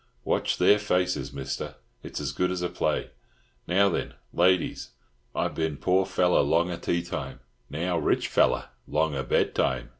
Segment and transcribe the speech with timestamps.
[0.23, 3.11] Watch their faces, Mister, it's as good as a play.
[3.67, 4.89] Now then, ladies,
[5.35, 7.39] I bin poor fella longa teatime,
[7.69, 9.89] now rich feller longa bedtime.